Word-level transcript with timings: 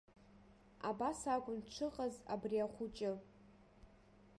Абас 0.89 1.19
акәын 1.33 1.59
дшыҟаз 1.65 2.15
абри 2.33 2.57
ахәыҷы. 2.65 3.13